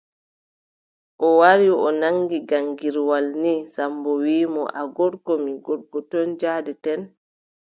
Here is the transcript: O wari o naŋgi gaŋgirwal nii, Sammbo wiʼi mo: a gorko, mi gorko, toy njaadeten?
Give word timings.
O 1.25 1.27
wari 1.39 1.69
o 1.85 1.87
naŋgi 2.01 2.37
gaŋgirwal 2.49 3.25
nii, 3.41 3.61
Sammbo 3.75 4.11
wiʼi 4.23 4.45
mo: 4.53 4.63
a 4.79 4.81
gorko, 4.95 5.31
mi 5.43 5.51
gorko, 5.65 5.97
toy 6.09 6.25
njaadeten? 6.33 7.01